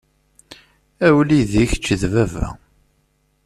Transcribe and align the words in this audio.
A 1.05 1.07
wlidi 1.15 1.63
kečč 1.71 1.87
d 2.01 2.03
baba. 2.13 2.47